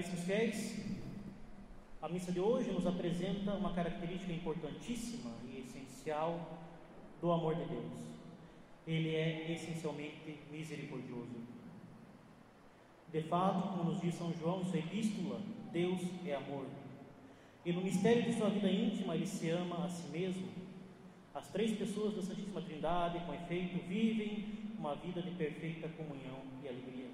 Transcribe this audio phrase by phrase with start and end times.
[0.00, 0.76] Caríssimos fiéis,
[2.00, 6.58] a missa de hoje nos apresenta uma característica importantíssima e essencial
[7.20, 7.92] do amor de Deus.
[8.86, 11.36] Ele é essencialmente misericordioso.
[13.12, 15.38] De fato, como nos diz São João sua epístola,
[15.70, 16.64] Deus é amor.
[17.66, 20.48] E no mistério de sua vida íntima, ele se ama a si mesmo.
[21.34, 24.46] As três pessoas da Santíssima Trindade, com efeito, vivem
[24.78, 27.10] uma vida de perfeita comunhão e alegria.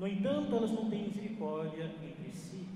[0.00, 2.66] No entanto, elas não têm misericórdia entre si,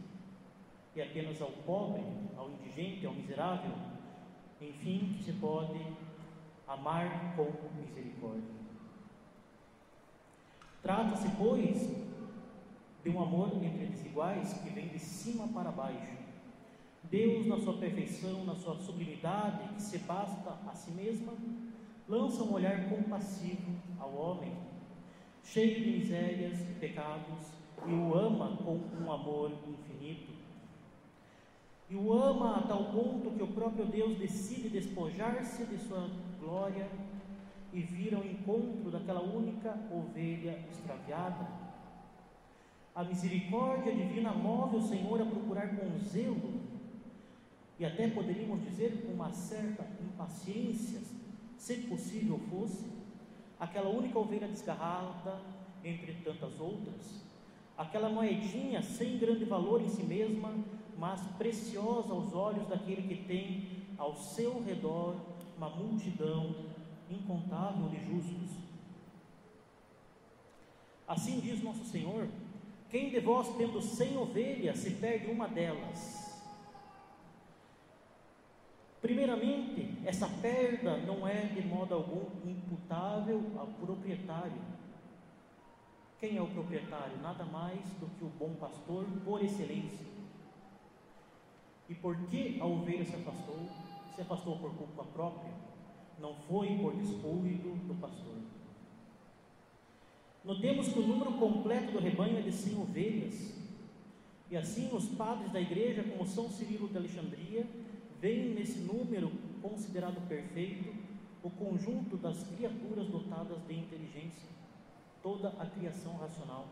[0.95, 2.05] e apenas ao pobre,
[2.37, 3.73] ao indigente, ao miserável,
[4.61, 5.81] enfim, que se pode
[6.69, 7.51] amar com
[7.81, 8.55] misericórdia.
[10.83, 11.97] Trata-se, pois,
[13.03, 16.19] de um amor entre desiguais que vem de cima para baixo.
[17.05, 21.33] Deus, na sua perfeição, na sua sublimidade, que se basta a si mesma,
[22.07, 24.55] lança um olhar compassivo ao homem,
[25.45, 27.53] cheio de misérias e pecados,
[27.87, 30.33] e o ama com um amor infinito.
[31.91, 36.09] E o ama a tal ponto que o próprio Deus decide despojar-se de sua
[36.41, 36.89] glória
[37.73, 41.47] e vir ao encontro daquela única ovelha extraviada.
[42.95, 46.63] A misericórdia divina move o Senhor a procurar com zelo,
[47.79, 51.01] e até poderíamos dizer com uma certa impaciência,
[51.59, 52.94] se possível fosse,
[53.65, 55.41] aquela única ovelha desgarrada
[55.83, 57.25] entre tantas outras,
[57.77, 60.55] aquela moedinha sem grande valor em si mesma,
[60.99, 65.17] mas preciosa aos olhos daquele que tem ao seu redor
[65.57, 66.55] uma multidão
[67.11, 68.51] incontável de justos.
[71.09, 72.29] Assim diz nosso Senhor:
[72.91, 76.24] quem de vós, tendo cem ovelhas, se perde uma delas?
[79.05, 84.63] Primeiramente, essa perda não é de modo algum imputável ao proprietário.
[86.19, 87.21] Quem é o proprietário?
[87.21, 90.07] Nada mais do que o bom pastor por excelência.
[91.87, 93.69] E por que a ovelha se afastou?
[94.15, 95.53] Se afastou por culpa própria
[96.19, 98.37] não foi por descuido do pastor.
[100.43, 103.55] Notemos que o número completo do rebanho é de 100 ovelhas,
[104.51, 107.67] e assim os padres da igreja, como São Cirilo de Alexandria,
[108.25, 109.31] veem nesse número
[109.61, 110.95] considerado perfeito
[111.43, 114.49] o conjunto das criaturas dotadas de inteligência,
[115.23, 116.67] toda a criação racional,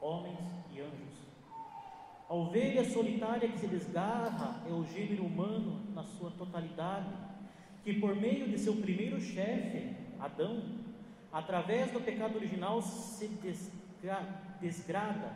[0.00, 0.38] homens
[0.72, 1.18] e anjos.
[2.28, 7.12] A ovelha solitária que se desgarra é o gênero humano na sua totalidade,
[7.82, 10.62] que por meio de seu primeiro chefe, Adão,
[11.32, 15.34] através do pecado original se desgra desgrada,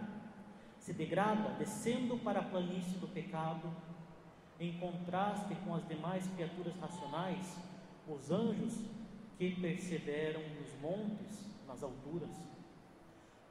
[0.78, 3.68] se degrada, descendo para a planície do pecado,
[4.62, 7.58] em contraste com as demais criaturas racionais,
[8.06, 8.84] os anjos
[9.36, 12.30] que perseveram nos montes, nas alturas.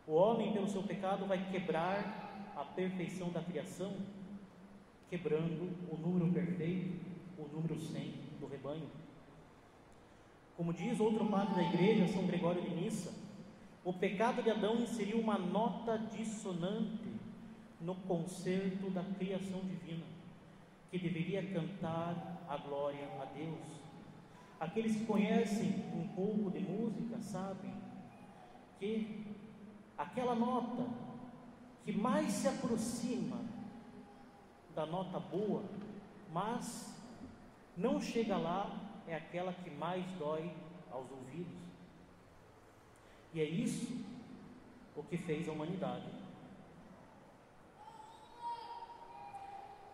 [0.07, 3.93] O homem, pelo seu pecado, vai quebrar a perfeição da criação,
[5.09, 7.05] quebrando o número perfeito,
[7.37, 8.89] o número 100 do rebanho.
[10.55, 13.13] Como diz outro padre da igreja, São Gregório de Nissa,
[13.83, 17.11] o pecado de Adão inseriu uma nota dissonante
[17.81, 20.05] no concerto da criação divina,
[20.91, 23.81] que deveria cantar a glória a Deus.
[24.59, 27.73] Aqueles que conhecem um pouco de música sabem
[28.77, 29.25] que
[29.97, 30.85] aquela nota
[31.85, 33.37] que mais se aproxima
[34.75, 35.63] da nota boa,
[36.31, 36.93] mas
[37.75, 38.77] não chega lá
[39.07, 40.51] é aquela que mais dói
[40.91, 41.57] aos ouvidos.
[43.33, 44.05] E é isso
[44.95, 46.20] o que fez a humanidade.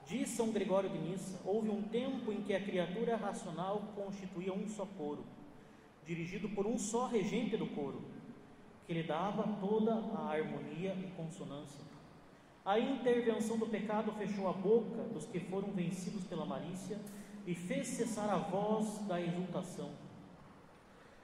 [0.07, 4.66] Diz São Gregório de Nissa: houve um tempo em que a criatura racional constituía um
[4.66, 5.25] só coro,
[6.06, 8.01] dirigido por um só regente do coro,
[8.85, 11.84] que lhe dava toda a harmonia e consonância.
[12.64, 16.97] A intervenção do pecado fechou a boca dos que foram vencidos pela malícia
[17.46, 19.91] e fez cessar a voz da exultação.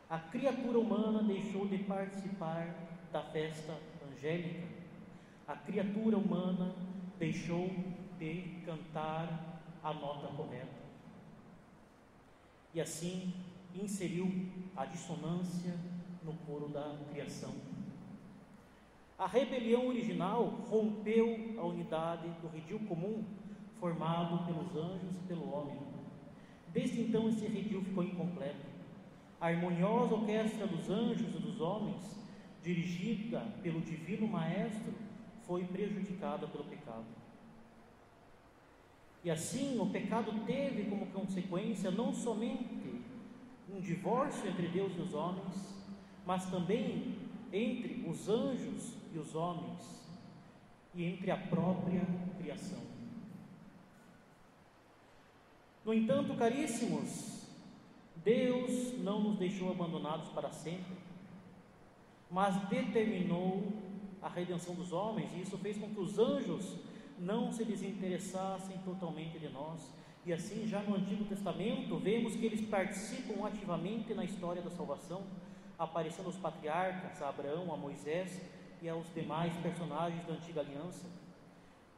[0.10, 2.75] A criatura humana deixou de participar
[3.13, 3.78] da festa
[4.12, 4.68] angélica.
[5.48, 6.75] A criatura humana
[7.18, 7.69] deixou
[8.18, 10.83] de cantar a nota correta.
[12.74, 13.33] E assim
[13.75, 14.31] inseriu
[14.75, 15.77] a dissonância
[16.24, 17.54] no coro da criação.
[19.18, 23.24] A rebelião original rompeu a unidade do redil comum
[23.80, 25.77] formado pelos anjos e pelo homem.
[26.74, 28.66] Desde então esse redil ficou incompleto.
[29.39, 32.18] A harmoniosa orquestra dos anjos e dos homens,
[32.63, 34.94] dirigida pelo divino maestro,
[35.44, 37.06] foi prejudicada pelo pecado.
[39.24, 43.02] E assim o pecado teve como consequência não somente
[43.74, 45.74] um divórcio entre Deus e os homens,
[46.25, 47.16] mas também
[47.52, 50.04] entre os anjos e os homens
[50.94, 52.06] e entre a própria
[52.38, 52.81] criação.
[55.86, 57.44] No entanto, caríssimos,
[58.24, 60.96] Deus não nos deixou abandonados para sempre,
[62.30, 63.74] mas determinou
[64.22, 66.78] a redenção dos homens, e isso fez com que os anjos
[67.24, 69.92] não se desinteressassem totalmente de nós.
[70.25, 75.24] E assim, já no Antigo Testamento, vemos que eles participam ativamente na história da salvação,
[75.78, 78.42] aparecendo os patriarcas, a Abraão, a Moisés
[78.81, 81.06] e aos demais personagens da antiga aliança.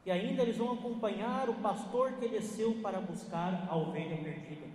[0.04, 4.66] E ainda eles vão acompanhar o pastor que desceu para buscar a ovelha perdida.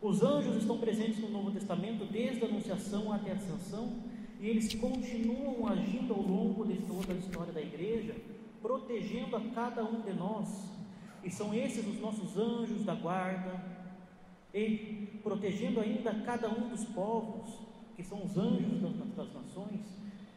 [0.00, 4.02] Os anjos estão presentes no Novo Testamento desde a Anunciação até a Ascensão,
[4.40, 8.16] e eles continuam agindo ao longo de toda a história da igreja,
[8.62, 10.70] protegendo a cada um de nós.
[11.22, 13.60] E são esses os nossos anjos da guarda,
[14.54, 17.58] e protegendo ainda cada um dos povos,
[17.96, 18.80] que são os anjos
[19.16, 19.80] das, nações,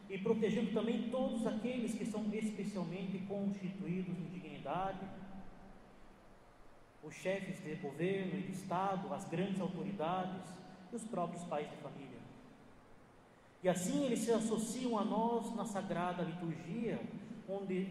[0.08, 5.06] e protegendo também todos aqueles que são especialmente constituídos em dignidade,
[7.02, 10.42] os chefes de governo e de Estado, as grandes autoridades
[10.92, 12.18] e os próprios pais de família.
[13.62, 17.00] E assim eles se associam a nós na sagrada liturgia,
[17.48, 17.88] onde,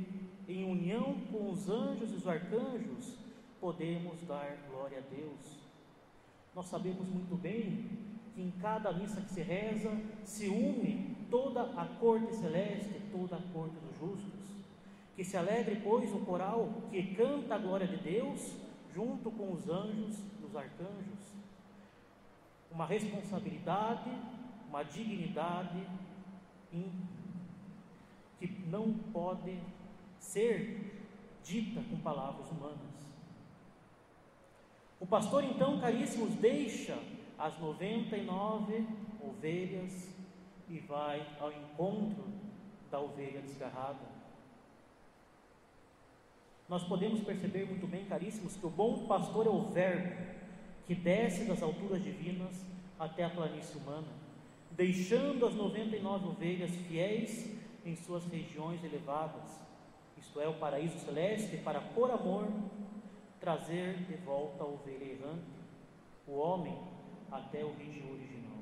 [0.48, 3.18] em união com os anjos e os arcanjos,
[3.60, 5.60] podemos dar glória a Deus.
[6.54, 7.90] Nós sabemos muito bem
[8.34, 9.92] que em cada missa que se reza
[10.24, 14.46] se une toda a corte celeste, toda a corte dos justos.
[15.16, 18.56] Que se alegre, pois, o coral que canta a glória de Deus,
[18.94, 21.36] junto com os anjos e os arcanjos.
[22.72, 24.12] Uma responsabilidade
[24.76, 25.88] uma dignidade
[26.70, 29.58] que não pode
[30.26, 31.08] ser
[31.44, 32.96] dita com palavras humanas.
[35.00, 36.98] O pastor, então, caríssimos, deixa
[37.38, 38.88] as 99
[39.22, 40.10] ovelhas
[40.70, 42.26] e vai ao encontro
[42.90, 44.16] da ovelha desgarrada.
[46.68, 50.36] Nós podemos perceber muito bem, caríssimos, que o bom pastor é o Verbo
[50.88, 52.66] que desce das alturas divinas
[53.00, 54.26] até a planície humana
[54.76, 57.50] deixando as 99 ovelhas fiéis
[57.86, 59.60] em suas regiões elevadas,
[60.18, 62.48] isto é, o paraíso celeste, para, por amor,
[63.40, 65.46] trazer de volta a ovelha errante,
[66.28, 66.78] o homem,
[67.32, 68.58] até o ritmo original.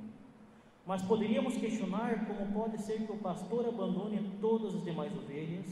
[0.86, 5.66] Mas poderíamos questionar como pode ser que o pastor abandone todas as demais ovelhas,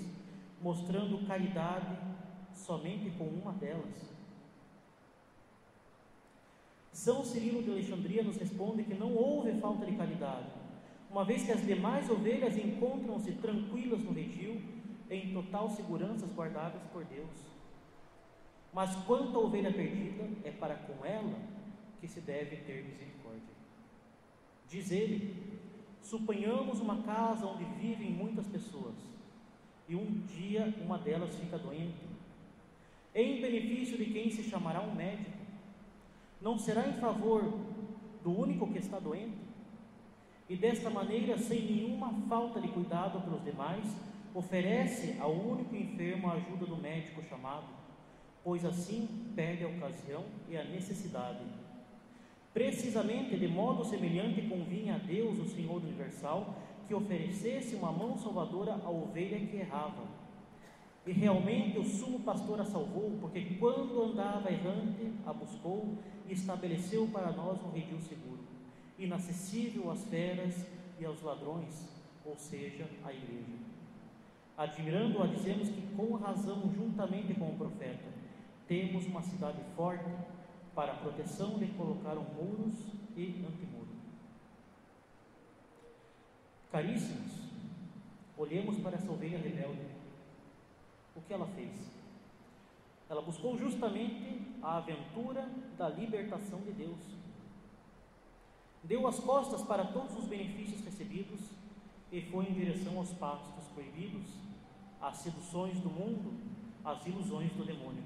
[0.62, 1.98] mostrando caridade
[2.54, 4.12] somente com uma delas.
[6.94, 10.48] São Cirilo de Alexandria nos responde que não houve falta de caridade,
[11.10, 14.62] uma vez que as demais ovelhas encontram-se tranquilas no redil,
[15.12, 17.30] em total segurança guardadas por Deus.
[18.74, 21.38] Mas quanto à ovelha perdida, é para com ela
[22.00, 23.54] que se deve ter misericórdia.
[24.70, 25.36] Diz ele:
[26.02, 28.96] suponhamos uma casa onde vivem muitas pessoas,
[29.88, 32.10] e um dia uma delas fica doente,
[33.14, 35.42] em benefício de quem se chamará um médico
[36.42, 37.44] não será em favor
[38.24, 39.38] do único que está doente?
[40.50, 43.96] E desta maneira, sem nenhuma falta de cuidado pelos demais,
[44.34, 47.68] oferece ao único enfermo a ajuda do médico chamado,
[48.44, 51.44] pois assim perde a ocasião e a necessidade.
[52.54, 56.56] Precisamente de modo semelhante convinha a Deus, o Senhor universal,
[56.88, 60.22] que oferecesse uma mão salvadora à ovelha que errava
[61.06, 65.98] e realmente o sumo pastor a salvou, porque quando andava errante, a buscou
[66.28, 68.44] e estabeleceu para nós um redil seguro,
[69.00, 70.66] inacessível às feras
[71.00, 71.90] e aos ladrões,
[72.24, 73.71] ou seja, à igreja.
[74.58, 78.10] Admirando-a, dizemos que com razão, juntamente com o profeta,
[78.68, 80.10] temos uma cidade forte
[80.76, 82.80] para proteção de colocaram muros
[83.16, 83.88] e antemuro.
[86.72, 87.34] Caríssimos,
[88.38, 90.02] olhemos para essa ovelha rebelde
[91.16, 91.72] o que ela fez?
[93.10, 97.00] Ela buscou justamente a aventura da libertação de Deus.
[98.84, 101.42] Deu as costas para todos os benefícios recebidos
[102.12, 104.28] e foi em direção aos pastos proibidos,
[105.02, 106.34] às seduções do mundo,
[106.84, 108.04] às ilusões do demônio.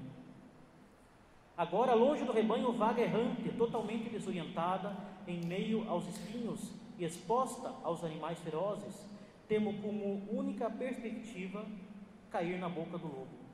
[1.56, 4.96] Agora, longe do rebanho, vaga errante, totalmente desorientada,
[5.26, 8.94] em meio aos espinhos e exposta aos animais ferozes,
[9.48, 11.64] temo como única perspectiva
[12.30, 13.46] cair na boca do lobo.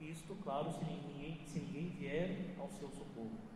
[0.00, 3.53] Isto, claro, se ninguém, se ninguém vier ao seu socorro.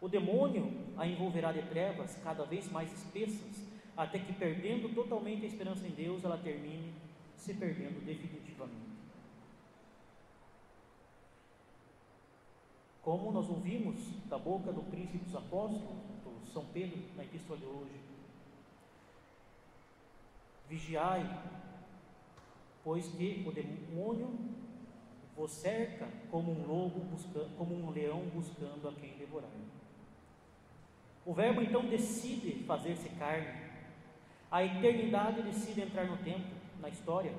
[0.00, 5.48] O demônio a envolverá de trevas cada vez mais espessas, até que, perdendo totalmente a
[5.48, 6.92] esperança em Deus, ela termine
[7.36, 8.88] se perdendo definitivamente.
[13.02, 13.96] Como nós ouvimos
[14.28, 15.82] da boca do príncipe dos apóstolos,
[16.22, 17.98] do São Pedro, na epístola de hoje,
[20.68, 21.24] Vigiai,
[22.84, 24.28] pois que o demônio
[25.34, 29.50] vos cerca como um lobo buscando, como um leão buscando a quem devorar.
[31.28, 33.52] O verbo então decide fazer-se carne.
[34.50, 36.48] A eternidade decide entrar no tempo,
[36.80, 37.34] na história,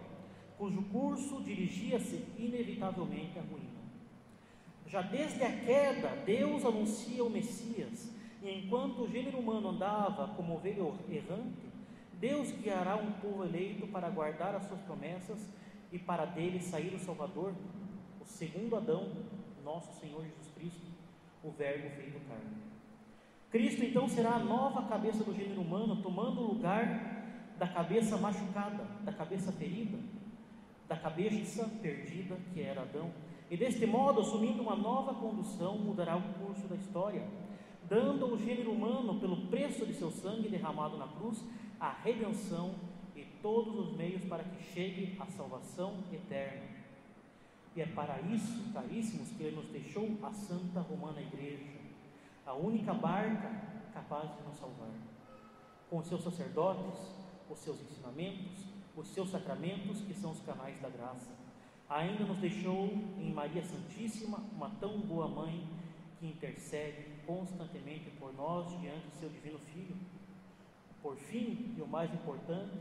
[0.59, 3.79] cujo curso dirigia-se inevitavelmente à ruína.
[4.85, 10.53] Já desde a queda, Deus anuncia o Messias, e enquanto o gênero humano andava como
[10.53, 11.65] ovelha errante,
[12.13, 15.49] Deus guiará um povo eleito para guardar as suas promessas
[15.91, 17.55] e para dele sair o Salvador,
[18.21, 19.11] o segundo Adão,
[19.65, 20.85] nosso Senhor Jesus Cristo,
[21.43, 22.78] o Verbo feito carne.
[23.51, 27.19] Cristo então será a nova cabeça do gênero humano, tomando o lugar
[27.57, 29.97] da cabeça machucada, da cabeça ferida,
[30.87, 33.11] da cabeça perdida que era Adão.
[33.49, 37.27] E deste modo, assumindo uma nova condução, mudará o curso da história,
[37.89, 41.43] dando ao gênero humano, pelo preço de seu sangue derramado na cruz,
[41.79, 42.75] a redenção
[43.15, 46.61] e todos os meios para que chegue a salvação eterna.
[47.75, 51.78] E é para isso, caríssimos, que Ele nos deixou a Santa Romana Igreja,
[52.45, 53.49] a única barca
[53.93, 54.91] capaz de nos salvar,
[55.89, 56.99] com os seus sacerdotes,
[57.49, 58.65] os seus ensinamentos,
[58.95, 61.31] os seus sacramentos, que são os canais da graça.
[61.89, 65.67] Ainda nos deixou em Maria Santíssima uma tão boa mãe
[66.19, 69.95] que intercede constantemente por nós diante do seu divino Filho
[71.01, 72.77] por fim, e o mais importante,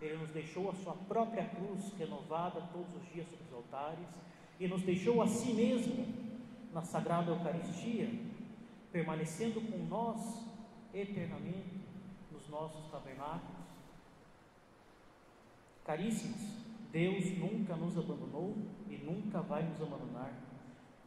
[0.00, 4.08] ele nos deixou a sua própria cruz renovada todos os dias sobre os altares
[4.58, 6.06] e nos deixou a si mesmo
[6.72, 8.08] na sagrada Eucaristia,
[8.92, 10.46] permanecendo com nós
[10.92, 11.80] eternamente
[12.30, 13.62] nos nossos tabernáculos.
[15.84, 16.40] Caríssimos,
[16.92, 18.54] Deus nunca nos abandonou
[18.88, 20.32] e nunca vai nos abandonar.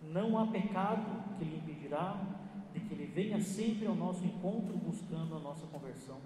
[0.02, 2.20] Não há pecado que lhe impedirá
[2.74, 6.18] de que Ele venha sempre ao nosso encontro buscando a nossa conversão.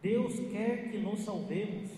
[0.00, 1.90] Deus quer que nos salvemos.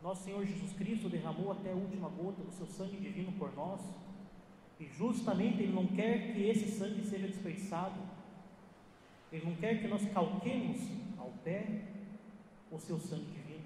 [0.00, 3.80] Nosso Senhor Jesus Cristo derramou até a última gota do seu sangue divino por nós,
[4.80, 8.00] e justamente Ele não quer que esse sangue seja desperdiçado,
[9.32, 10.80] Ele não quer que nós calquemos
[11.18, 11.82] ao pé
[12.70, 13.64] o seu sangue divino.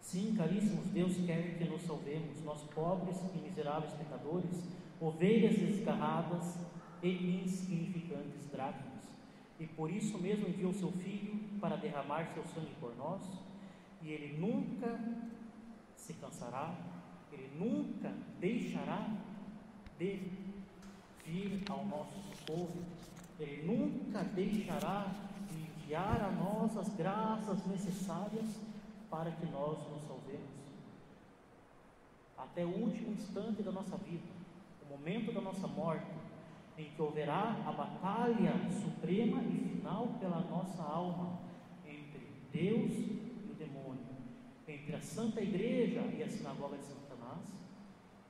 [0.00, 4.64] Sim, caríssimos, Deus quer que nos salvemos, nós pobres e miseráveis pecadores,
[5.00, 6.58] ovelhas desgarradas
[7.02, 9.04] e insignificantes dracmas.
[9.58, 13.22] E por isso mesmo enviou seu Filho para derramar seu sangue por nós,
[14.02, 15.00] e ele nunca
[15.96, 16.74] se cansará,
[17.36, 19.08] ele nunca deixará
[19.98, 20.20] de
[21.24, 22.82] vir ao nosso socorro,
[23.38, 25.12] ele nunca deixará
[25.50, 28.46] de enviar a nós as graças necessárias
[29.10, 30.56] para que nós nos salvemos.
[32.38, 34.26] Até o último instante da nossa vida,
[34.86, 36.06] o momento da nossa morte,
[36.78, 41.38] em que houverá a batalha suprema e final pela nossa alma
[41.86, 44.04] entre Deus e o demônio,
[44.68, 46.84] entre a Santa Igreja e a Sinagoga de
[47.26, 47.46] Satanás,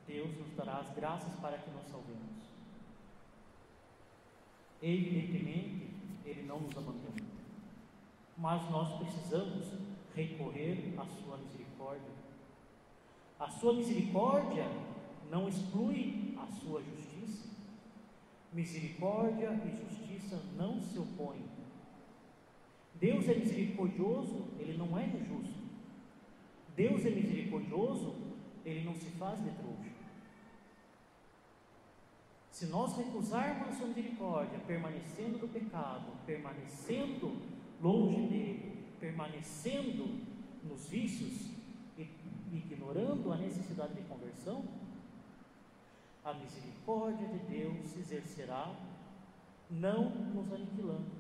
[0.06, 2.46] Deus nos dará as graças para que nos salvemos.
[4.82, 5.90] Evidentemente,
[6.24, 7.26] Ele não nos abandona,
[8.38, 9.66] mas nós precisamos
[10.14, 12.14] recorrer à Sua misericórdia.
[13.38, 14.66] A Sua misericórdia
[15.30, 17.06] não exclui a Sua justiça
[18.52, 21.42] Misericórdia e justiça não se opõem.
[22.94, 25.62] Deus é misericordioso, ele não é injusto.
[26.74, 28.14] Deus é misericordioso,
[28.66, 29.94] ele não se faz de trouxa.
[32.50, 37.40] Se nós recusarmos a sua misericórdia, permanecendo do pecado, permanecendo
[37.80, 40.20] longe dele, permanecendo
[40.64, 41.50] nos vícios
[41.96, 42.08] e
[42.52, 44.64] ignorando a necessidade de conversão,
[46.24, 48.74] a misericórdia de Deus se exercerá,
[49.70, 51.10] não nos aniquilando,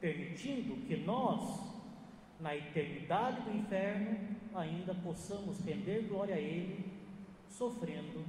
[0.00, 1.60] permitindo que nós,
[2.40, 6.84] na eternidade do inferno, ainda possamos render glória a Ele,
[7.48, 8.24] sofrendo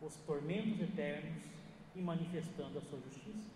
[0.00, 1.44] os tormentos eternos
[1.94, 3.48] e manifestando a sua justiça.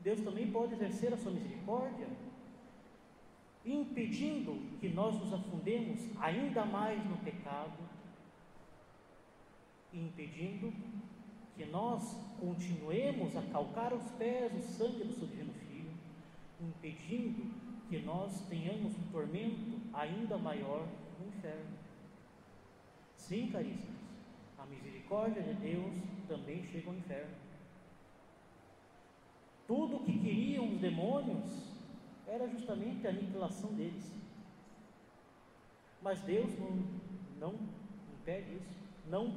[0.00, 2.08] Deus também pode exercer a sua misericórdia,
[3.64, 7.88] impedindo que nós nos afundemos ainda mais no pecado
[9.92, 10.72] impedindo
[11.56, 15.90] que nós continuemos a calcar os pés o sangue do seu divino Filho,
[16.60, 17.50] impedindo
[17.88, 20.86] que nós tenhamos um tormento ainda maior
[21.18, 21.78] no inferno.
[23.16, 23.96] Sim, caríssimos,
[24.58, 25.94] a misericórdia de Deus
[26.28, 27.34] também chega ao inferno.
[29.66, 31.74] Tudo o que queriam os demônios
[32.26, 34.12] era justamente a aniquilação deles.
[36.02, 36.70] Mas Deus não,
[37.38, 37.54] não
[38.20, 39.32] impede isso, não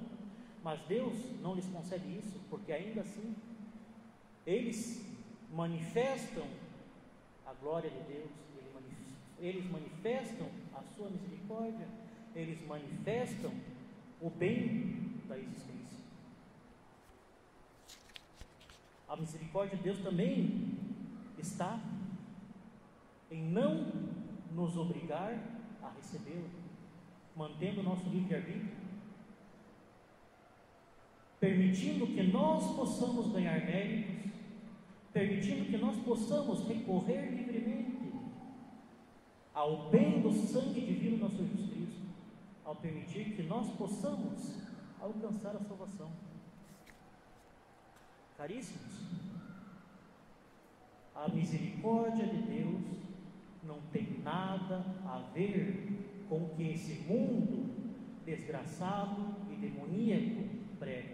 [0.63, 3.36] mas Deus não lhes concede isso, porque ainda assim
[4.46, 5.03] eles
[5.51, 6.46] manifestam
[7.45, 8.31] a glória de Deus,
[9.41, 11.88] eles manifestam a sua misericórdia,
[12.36, 13.51] eles manifestam
[14.21, 15.98] o bem da existência.
[19.10, 20.77] A misericórdia de Deus também
[21.39, 21.79] está
[23.31, 23.91] em não
[24.53, 25.33] nos obrigar
[25.81, 26.50] a recebê-lo,
[27.36, 28.75] mantendo o nosso livre-arbítrio,
[31.39, 34.20] permitindo que nós possamos ganhar méritos,
[35.13, 38.13] permitindo que nós possamos recorrer livremente
[39.53, 42.01] ao bem do sangue divino do nosso Jesus Cristo,
[42.63, 44.57] ao permitir que nós possamos
[44.99, 46.09] alcançar a salvação.
[48.37, 49.11] Caríssimos,
[51.13, 52.81] a misericórdia de Deus
[53.63, 57.69] não tem nada a ver com o que esse mundo
[58.25, 60.47] desgraçado e demoníaco
[60.79, 61.10] prega.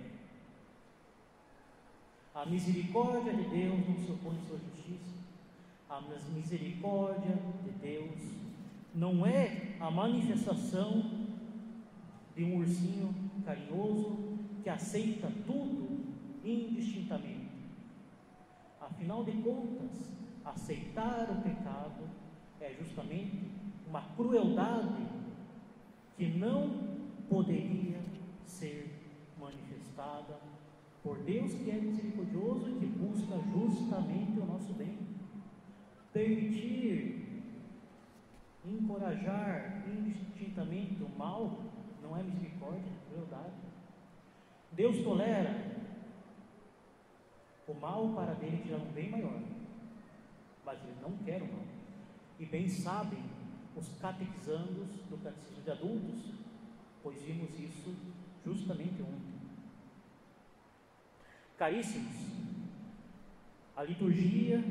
[2.37, 5.15] A misericórdia de Deus não se opõe à sua justiça.
[5.89, 5.99] A
[6.35, 8.35] misericórdia de Deus
[8.93, 11.03] não é a manifestação
[12.35, 13.11] de um ursinho
[13.43, 16.05] carinhoso que aceita tudo
[16.45, 17.49] indistintamente.
[18.79, 19.89] Afinal de contas,
[20.45, 22.07] aceitar o pecado
[22.61, 23.49] é justamente
[23.89, 25.07] uma crueldade
[26.15, 26.69] que não
[27.27, 27.99] poderia
[28.45, 28.93] ser
[29.39, 30.56] manifestada
[31.07, 34.97] por Deus que é misericordioso e que busca justamente o nosso bem.
[36.11, 37.43] Permitir,
[38.65, 41.63] encorajar indistintamente o mal
[42.03, 43.55] não é misericórdia, é crueldade.
[44.73, 45.77] Deus tolera
[47.65, 49.39] o mal para dele tirar um bem maior,
[50.65, 51.65] mas ele não quer o mal.
[52.37, 53.23] E bem sabem
[53.77, 56.33] os catequizandos do catecismo de adultos,
[57.01, 57.95] pois vimos isso
[58.43, 59.36] justamente ontem.
[61.57, 62.15] Caríssimos,
[63.75, 64.63] a liturgia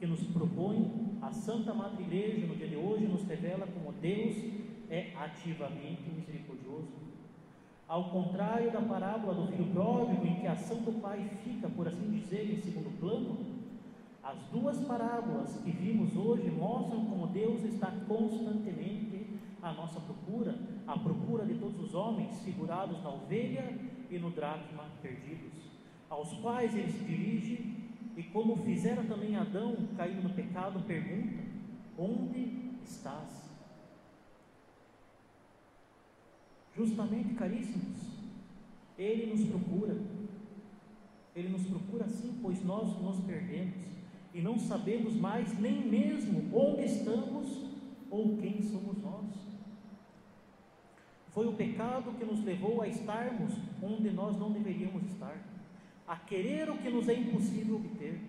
[0.00, 4.34] que nos propõe a Santa Madre Igreja no dia de hoje nos revela como Deus
[4.88, 6.88] é ativamente misericordioso.
[7.86, 11.86] Ao contrário da parábola do filho pródigo, em que a ação do pai fica, por
[11.86, 13.36] assim dizer, em segundo plano,
[14.22, 19.26] as duas parábolas que vimos hoje mostram como Deus está constantemente
[19.60, 20.54] à nossa procura,
[20.86, 23.78] à procura de todos os homens figurados na ovelha
[24.10, 25.73] e no dracma perdidos,
[26.14, 27.74] aos quais ele se dirige
[28.16, 31.42] e, como fizera também Adão, caindo no pecado, pergunta:
[31.98, 33.52] Onde estás?
[36.76, 37.98] Justamente, caríssimos,
[38.96, 39.96] Ele nos procura.
[41.34, 43.74] Ele nos procura sim, pois nós nos perdemos
[44.32, 47.64] e não sabemos mais nem mesmo onde estamos
[48.08, 49.24] ou quem somos nós.
[51.30, 55.36] Foi o pecado que nos levou a estarmos onde nós não deveríamos estar,
[56.06, 58.20] a querer o que nos é impossível obter.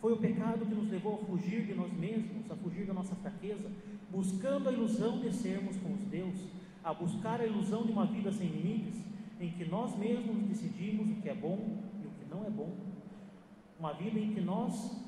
[0.00, 3.14] Foi o pecado que nos levou a fugir de nós mesmos, a fugir da nossa
[3.16, 3.70] fraqueza,
[4.10, 6.34] buscando a ilusão de sermos como Deus,
[6.82, 9.02] a buscar a ilusão de uma vida sem limites,
[9.40, 12.76] em que nós mesmos decidimos o que é bom e o que não é bom.
[13.78, 15.02] Uma vida em que nós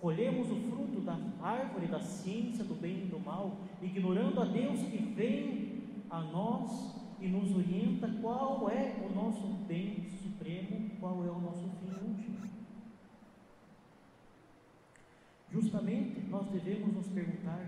[0.00, 4.80] colhemos o fruto da árvore da ciência do bem e do mal, ignorando a Deus
[4.80, 11.30] que vem a nós e nos orienta qual é o nosso bem supremo, qual é
[11.30, 12.38] o nosso fim último.
[15.48, 17.64] Justamente nós devemos nos perguntar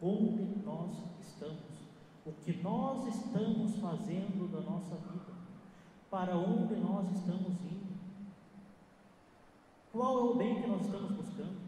[0.00, 0.90] onde nós
[1.20, 1.74] estamos
[2.24, 5.34] o que nós estamos fazendo da nossa vida,
[6.10, 7.92] para onde nós estamos indo,
[9.92, 11.58] qual é o bem que nós estamos buscando.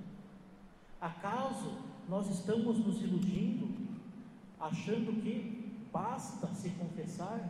[0.99, 1.77] Acaso
[2.09, 3.69] nós estamos nos iludindo,
[4.59, 5.56] achando que
[5.97, 7.41] basta se confessar,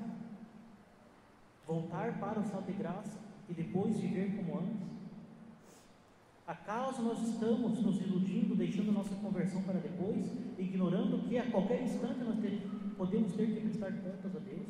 [1.67, 4.87] voltar para o estado de graça e depois viver como antes?
[6.47, 12.21] Acaso nós estamos nos iludindo, deixando nossa conversão para depois, ignorando que a qualquer instante
[12.21, 12.39] nós
[12.97, 14.69] podemos ter que prestar contas a Deus?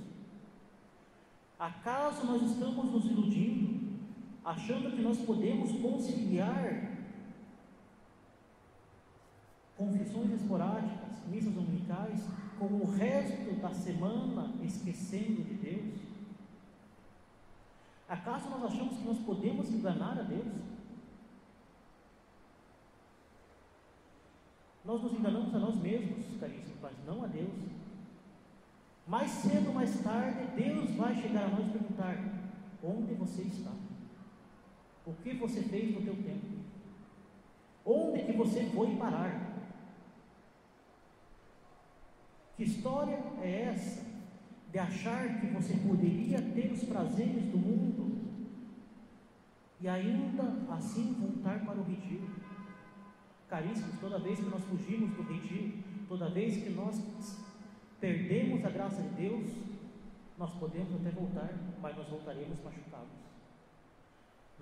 [1.59, 3.99] Acaso nós estamos nos iludindo,
[4.43, 6.97] achando que nós podemos conciliar
[9.77, 12.27] confissões esporádicas, missas dominicais,
[12.59, 15.95] com o resto da semana esquecendo de Deus?
[18.09, 20.47] Acaso nós achamos que nós podemos enganar a Deus?
[24.85, 27.53] Nós nos enganamos a nós mesmos, caríssimos, mas não a Deus.
[29.07, 32.17] Mais cedo ou mais tarde, Deus vai chegar a nós e perguntar:
[32.83, 33.73] onde você está?
[35.05, 36.57] O que você fez no teu tempo?
[37.85, 39.55] Onde que você foi parar?
[42.56, 44.05] Que história é essa
[44.71, 48.17] de achar que você poderia ter os prazeres do mundo
[49.81, 50.43] e ainda
[50.75, 52.29] assim voltar para o redil.
[53.49, 55.75] Caríssimos, toda vez que nós fugimos do redil,
[56.09, 57.01] toda vez que nós
[58.01, 59.51] perdemos a graça de Deus,
[60.37, 63.17] nós podemos até voltar, mas nós voltaremos machucados.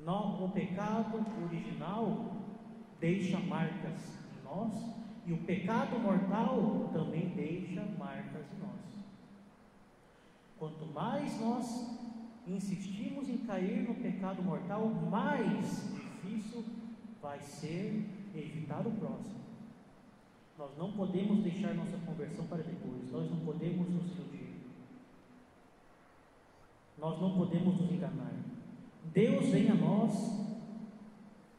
[0.06, 2.36] o pecado original
[3.00, 9.04] deixa marcas em nós e o pecado mortal também deixa marcas em nós.
[10.58, 11.98] Quanto mais nós
[12.46, 16.64] insistimos em cair no pecado mortal, mais difícil
[17.22, 19.44] vai ser evitar o próximo.
[20.58, 24.54] Nós não podemos deixar nossa conversão para depois, nós não podemos nos iludir,
[26.98, 28.32] nós não podemos nos enganar.
[29.12, 30.12] Deus vem a nós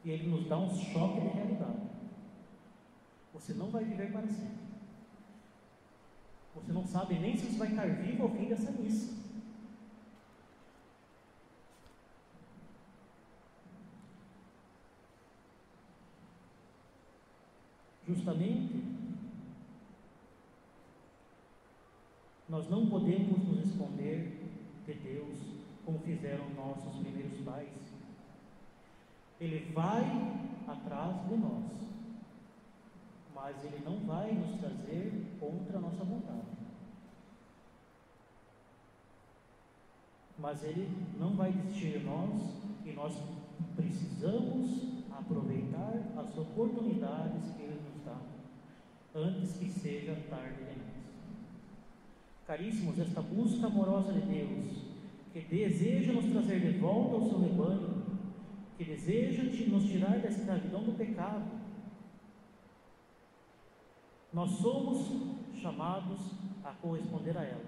[0.04, 1.85] e Ele nos dá um choque de realidade.
[3.36, 4.66] Você não vai viver para sempre.
[6.56, 9.14] Você não sabe nem se você vai estar vivo ao fim dessa missa.
[18.08, 18.84] Justamente,
[22.48, 24.42] nós não podemos nos esconder
[24.86, 25.38] de Deus
[25.84, 27.68] como fizeram nossos primeiros pais.
[29.42, 30.04] Ele vai
[30.68, 31.95] atrás de nós
[33.36, 36.56] mas Ele não vai nos trazer contra a nossa vontade.
[40.40, 42.32] Mas Ele não vai desistir de nós
[42.86, 43.14] e nós
[43.76, 48.18] precisamos aproveitar as oportunidades que Ele nos dá
[49.14, 50.96] antes que seja tarde demais.
[52.48, 54.86] Caríssimos, esta busca amorosa de Deus,
[55.34, 58.04] que deseja nos trazer de volta ao seu rebanho,
[58.78, 61.65] que deseja nos tirar da escravidão do pecado,
[64.36, 65.08] nós somos
[65.62, 66.20] chamados
[66.62, 67.64] a corresponder a ela.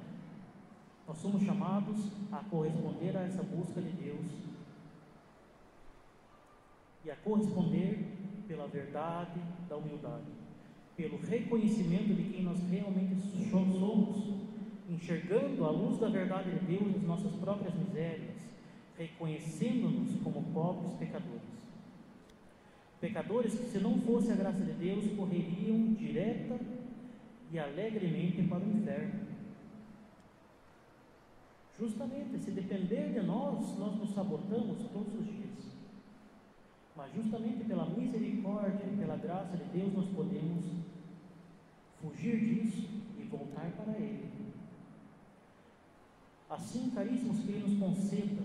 [1.07, 4.25] Nós somos chamados a corresponder a essa busca de Deus
[7.05, 8.05] e a corresponder
[8.49, 10.25] pela verdade da humildade,
[10.97, 14.45] pelo reconhecimento de quem nós realmente somos,
[14.89, 18.35] enxergando a luz da verdade de Deus nas nossas próprias misérias,
[18.97, 21.66] reconhecendo-nos como pobres pecadores.
[22.99, 26.59] Pecadores que, se não fosse a graça de Deus, correriam direta
[27.51, 29.27] e alegremente para o inferno.
[31.79, 35.47] Justamente, se depender de nós, nós nos sabotamos todos os dias.
[36.95, 40.65] Mas justamente pela misericórdia e pela graça de Deus, nós podemos
[42.01, 42.87] fugir disso
[43.19, 44.27] e voltar para Ele.
[46.49, 48.41] Assim, caríssimos, que Ele nos conceda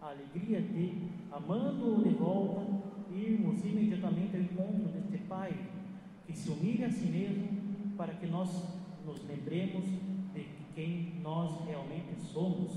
[0.00, 2.67] a alegria de, amando-o de volta,
[3.58, 5.52] irmos imediatamente ao encontro deste Pai
[6.26, 8.48] que se humilha a si mesmo para que nós
[9.04, 9.84] nos lembremos
[10.34, 12.72] de quem nós realmente somos,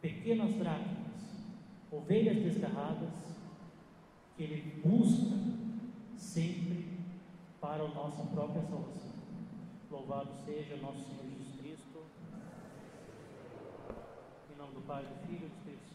[0.00, 1.46] pequenas dracmas,
[1.90, 3.10] ovelhas desgarradas,
[4.36, 5.36] que Ele busca
[6.16, 6.86] sempre
[7.60, 9.12] para a nossa própria salvação.
[9.90, 12.02] Louvado seja nosso Senhor Jesus Cristo.
[14.52, 15.91] Em nome do Pai, do Filho e do Espírito Santo.